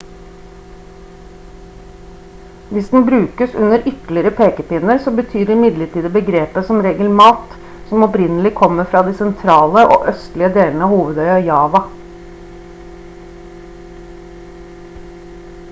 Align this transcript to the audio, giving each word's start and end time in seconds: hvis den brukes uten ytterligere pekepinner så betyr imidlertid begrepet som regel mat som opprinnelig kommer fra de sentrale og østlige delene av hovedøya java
hvis 2.69 2.87
den 2.93 3.03
brukes 3.09 3.51
uten 3.65 3.83
ytterligere 3.91 4.31
pekepinner 4.39 5.03
så 5.03 5.13
betyr 5.19 5.51
imidlertid 5.55 6.07
begrepet 6.15 6.67
som 6.71 6.81
regel 6.87 7.11
mat 7.19 7.53
som 7.91 8.07
opprinnelig 8.07 8.53
kommer 8.63 8.89
fra 8.95 9.01
de 9.09 9.13
sentrale 9.21 9.85
og 9.97 10.09
østlige 10.13 10.51
delene 10.57 10.87
av 10.89 10.95
hovedøya 10.97 11.37
java 11.51 11.83